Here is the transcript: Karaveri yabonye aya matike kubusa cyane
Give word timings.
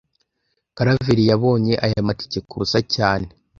Karaveri 0.75 1.23
yabonye 1.31 1.73
aya 1.85 2.07
matike 2.07 2.39
kubusa 2.49 2.79
cyane 2.93 3.27